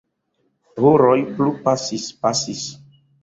[0.85, 2.65] Horoj plu pasis, pasis.